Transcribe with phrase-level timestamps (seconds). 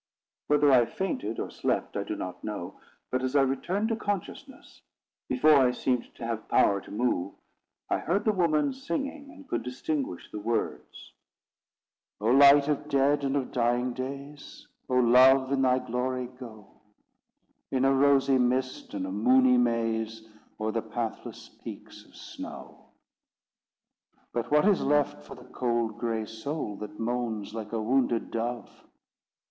[0.47, 2.79] Whether I fainted or slept, I do not know;
[3.11, 4.81] but, as I returned to consciousness,
[5.29, 7.35] before I seemed to have power to move,
[7.87, 11.13] I heard the woman singing, and could distinguish the words:
[12.19, 14.67] O light of dead and of dying days!
[14.89, 15.51] O Love!
[15.51, 16.81] in thy glory go,
[17.69, 20.27] In a rosy mist and a moony maze,
[20.59, 22.87] O'er the pathless peaks of snow.
[24.33, 28.67] But what is left for the cold gray soul, That moans like a wounded dove?